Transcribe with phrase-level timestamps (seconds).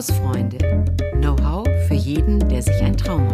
[0.00, 0.56] Hausfreunde.
[1.20, 3.29] Know-how für jeden, der sich ein Traum